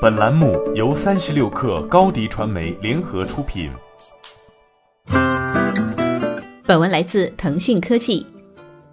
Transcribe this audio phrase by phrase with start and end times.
[0.00, 3.70] 本栏目由三十六氪高低传媒联合出品。
[6.64, 8.26] 本文来自腾讯科技。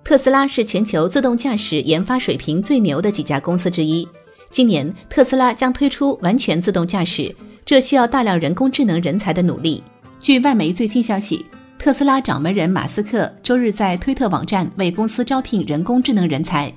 [0.03, 4.05] 特斯拉是全球自动驾驶研发水平最牛的几家公司之一。
[4.49, 7.33] 今年，特斯拉将推出完全自动驾驶，
[7.65, 9.81] 这需要大量人工智能人才的努力。
[10.19, 11.45] 据外媒最新消息，
[11.79, 16.69] 特斯拉掌门人马斯克周日在推特网站为公司招聘人工智能人才。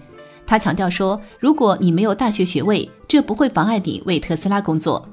[0.50, 5.08] 他强调说：“如果你没有大学学位，这不会妨碍你为特斯拉工作。”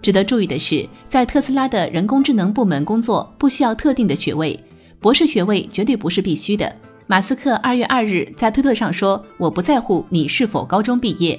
[0.00, 4.58] 值得注意的是，在特斯拉的人工智能部门工作不需要特定的学位，
[4.98, 6.74] 博士学位绝对不是必须的。
[7.06, 11.38] 马斯克二月二日在推特上说：“我不在乎你是否高中毕业。”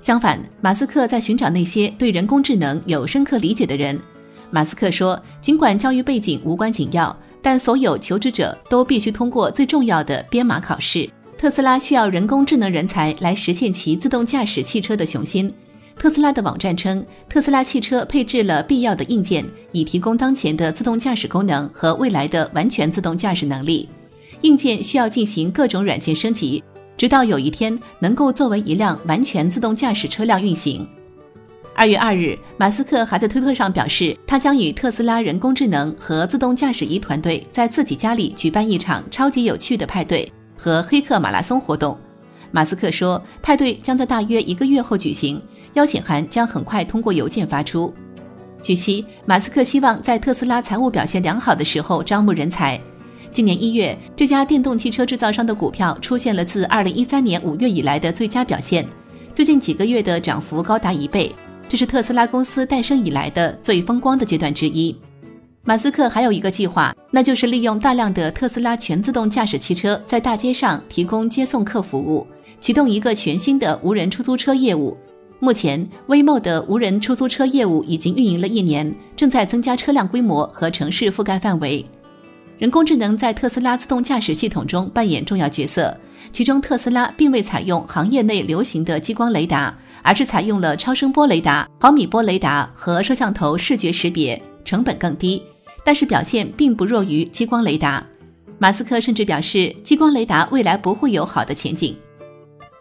[0.00, 3.96] 相反，马斯克在寻找那些对人工智能有深刻理解的人。
[4.50, 11.08] 马斯克说：“尽管教育背景无关紧要，但所有求职者都必须通过最重要的编码考试。”
[11.44, 15.52] 特斯拉需要人工智能人才来实现其自动驾驶汽车的雄心。
[15.94, 23.86] 特斯拉的网站称，特斯拉汽车配置了必要的硬件，以提供当前的自动驾驶功能和未来的完全自动驾驶能力。
[24.40, 26.64] 硬件需要进行各种软件升级，
[26.96, 30.88] 直到有一天能够作为一辆完全自动驾驶车辆运行。
[31.74, 40.26] 二月二日，马斯克还在推特上表示，他将与特斯拉人工智能和自动驾驶仪团队在自己家里举办一场超级有趣的派对。
[40.64, 41.94] 和黑客马拉松活动，
[42.50, 45.38] 马斯克说，派对将在大约一个月后举行，
[45.74, 47.92] 邀请函将很快通过邮件发出。
[48.62, 52.80] 据悉，马斯克希望在特斯拉财务表现良好的时候招募人才。
[53.30, 58.86] 今年一月，这家电动汽车制造商的股票出现了自2013年5月以来的最佳表现，
[59.34, 61.30] 最近几个月的涨幅高达一倍，
[61.68, 64.96] 这是特斯拉公司诞生以来的最风光的阶段之一。
[65.66, 72.26] 马斯克还有一个计划，那就是利用大量的特斯拉全自动驾驶汽车在大街上提供接送客服务，
[72.60, 74.94] 启动一个全新的无人出租车业务。
[75.40, 81.82] 目前，Waymo 的无人出租车业务已经运营了一年，正在增加车辆规模和城市覆盖范围。
[82.58, 85.96] 人工智能在特斯拉自动驾驶系统中扮演重要角色，
[86.30, 95.42] 其中特斯拉并未采用行业内流行的激光雷达，而是采用了超声波雷达、毫米波雷达和摄像头视觉识别，成本更低。
[95.84, 98.04] 但是表现并不弱于激光雷达。
[98.58, 101.94] 马斯克甚至表示，激光雷达未来不会有好的前景。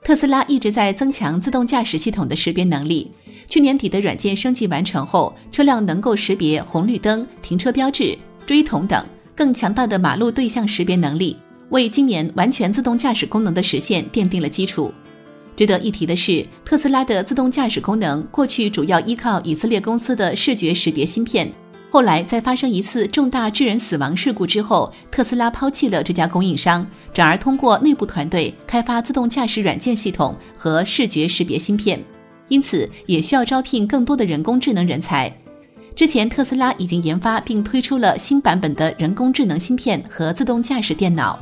[0.03, 3.11] 特斯拉一直在增强自动驾驶系统的识别能力。
[3.49, 9.03] 去年底的软件升级完成后，车辆能够识别红绿灯、停车标志、锥桶等
[9.35, 11.35] 更强大的马路对象识别能力，
[11.69, 14.93] 为今年完全自动驾驶功能的实现奠定了基础。
[15.55, 21.51] 值得一提的是，特斯拉的自动驾驶功能过去主要依靠以色列公司的视觉识别芯片。
[21.93, 26.83] 后来，在发生一次重大致人死亡事故之后，特斯拉抛弃了这家供应商，
[27.13, 32.03] 转而通过内部团队开发自动驾驶软件系统和视觉识别芯片，
[32.47, 35.31] 因此也需要招聘更多的人工智能人才。
[35.95, 41.39] 之前，特斯拉已经研发并推出了新版本的人工智能芯片和自动驾驶电脑。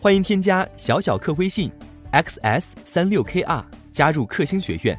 [0.00, 1.70] 欢迎添加小小客微信
[2.12, 3.62] ，xs 三六 kr，
[3.92, 4.98] 加入克星学院。